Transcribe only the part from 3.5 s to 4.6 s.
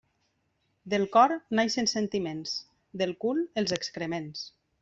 els excrements.